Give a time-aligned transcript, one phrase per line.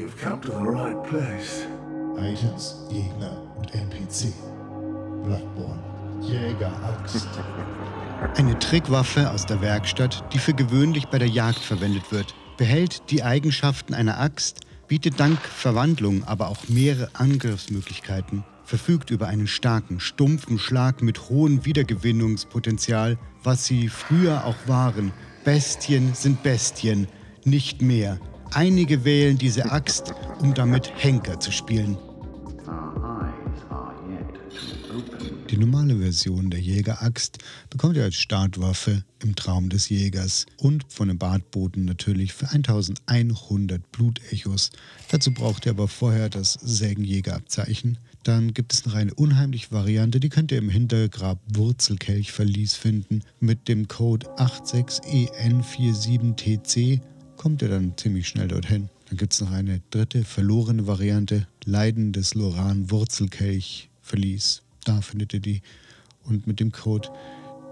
[0.00, 1.66] You've come to the right place.
[2.16, 4.32] Items, Gegner und NPC.
[5.24, 5.78] Bloodborne.
[6.22, 7.28] Jägeraxt.
[8.36, 13.22] Eine Trickwaffe aus der Werkstatt, die für gewöhnlich bei der Jagd verwendet wird, behält die
[13.22, 20.58] Eigenschaften einer Axt, bietet dank Verwandlung aber auch mehrere Angriffsmöglichkeiten, verfügt über einen starken, stumpfen
[20.58, 25.12] Schlag mit hohem Wiedergewinnungspotenzial, was sie früher auch waren.
[25.44, 27.06] Bestien sind Bestien,
[27.44, 28.18] nicht mehr.
[28.52, 31.96] Einige wählen diese Axt, um damit Henker zu spielen.
[35.50, 37.38] Die normale Version der Jägeraxt
[37.70, 43.90] bekommt ihr als Startwaffe im Traum des Jägers und von dem Bartboten natürlich für 1100
[43.90, 44.70] Blutechos.
[45.10, 47.98] Dazu braucht ihr aber vorher das Sägenjägerabzeichen.
[48.22, 53.22] Dann gibt es noch eine unheimliche Variante, die könnt ihr im Hintergrab Wurzelkelchverlies finden.
[53.40, 57.00] Mit dem Code 86EN47TC
[57.40, 58.90] kommt ihr dann ziemlich schnell dorthin.
[59.08, 64.60] Dann gibt es noch eine dritte verlorene Variante, Leiden des Loran Wurzelkelch Verlies.
[64.84, 65.62] Da findet ihr die.
[66.24, 67.08] Und mit dem Code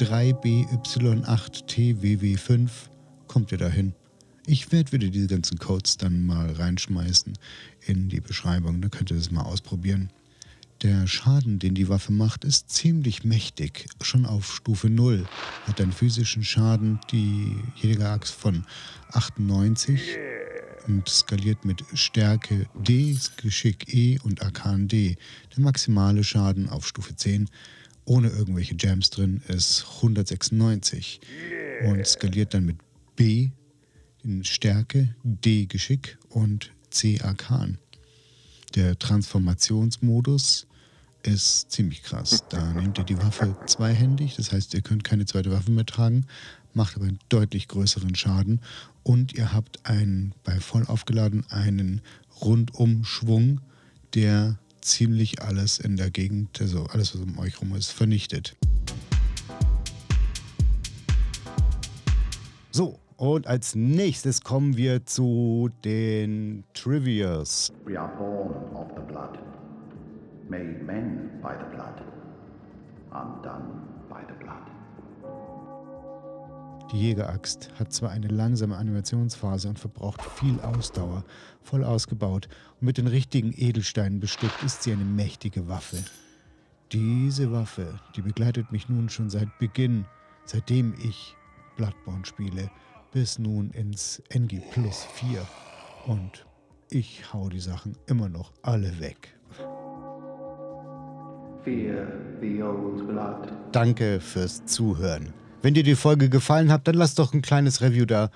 [0.00, 2.68] 3BY8TWW5
[3.26, 3.94] kommt ihr dahin.
[4.44, 7.32] Ich werde wieder diese ganzen Codes dann mal reinschmeißen
[7.86, 8.82] in die Beschreibung.
[8.82, 10.10] Da könnt ihr das mal ausprobieren.
[10.84, 13.86] Der Schaden, den die Waffe macht, ist ziemlich mächtig.
[14.02, 15.24] Schon auf Stufe 0
[15.66, 18.66] hat einen physischen Schaden die Jägeraxt von
[19.12, 19.98] 98
[20.86, 25.16] und skaliert mit Stärke D, Geschick E und Arkan D.
[25.56, 27.48] Der maximale Schaden auf Stufe 10
[28.04, 31.22] ohne irgendwelche Jams drin ist 196
[31.86, 32.76] und skaliert dann mit
[33.16, 33.48] B
[34.22, 37.78] in Stärke, D Geschick und C Arkan.
[38.74, 40.66] Der Transformationsmodus
[41.24, 42.44] ist ziemlich krass.
[42.48, 46.26] Da nehmt ihr die Waffe zweihändig, das heißt, ihr könnt keine zweite Waffe mehr tragen,
[46.74, 48.60] macht aber einen deutlich größeren Schaden
[49.02, 52.02] und ihr habt einen, bei voll aufgeladen einen
[52.40, 53.60] Rundumschwung,
[54.14, 58.56] der ziemlich alles in der Gegend, also alles, was um euch rum ist, vernichtet.
[62.70, 67.72] So, und als nächstes kommen wir zu den Trivias.
[67.86, 69.38] We are born of the blood,
[70.48, 72.02] made men by the blood,
[73.12, 74.70] undone by the blood.
[76.92, 81.24] Die Jägeraxt hat zwar eine langsame Animationsphase und verbraucht viel Ausdauer,
[81.62, 82.48] voll ausgebaut
[82.80, 85.98] und mit den richtigen Edelsteinen bestückt ist sie eine mächtige Waffe.
[86.92, 90.04] Diese Waffe, die begleitet mich nun schon seit Beginn,
[90.44, 91.34] seitdem ich
[91.76, 92.70] Bloodborne spiele,
[93.12, 95.44] bis nun ins NG Plus 4.
[96.06, 96.46] Und
[96.90, 99.34] ich hau die Sachen immer noch alle weg.
[103.72, 105.32] Danke fürs Zuhören.
[105.62, 108.30] Wenn dir die Folge gefallen hat, dann lass doch ein kleines Review da.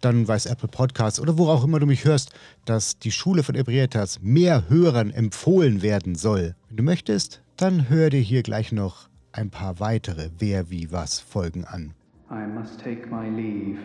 [0.00, 2.32] Dann weiß Apple Podcasts oder wo auch immer du mich hörst,
[2.64, 6.56] dass die Schule von Ebrietas mehr Hörern empfohlen werden soll.
[6.68, 11.20] Wenn du möchtest, dann hör dir hier gleich noch ein paar weitere Wer wie was
[11.20, 11.94] Folgen an.
[12.30, 13.78] I must take my leave.